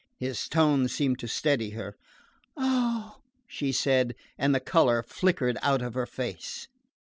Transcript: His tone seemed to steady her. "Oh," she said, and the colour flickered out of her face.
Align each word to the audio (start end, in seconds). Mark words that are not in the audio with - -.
His 0.17 0.49
tone 0.49 0.87
seemed 0.87 1.19
to 1.19 1.27
steady 1.27 1.69
her. 1.77 1.95
"Oh," 2.57 3.19
she 3.45 3.71
said, 3.71 4.15
and 4.35 4.55
the 4.55 4.59
colour 4.59 5.03
flickered 5.03 5.59
out 5.61 5.83
of 5.83 5.93
her 5.93 6.07
face. 6.07 6.67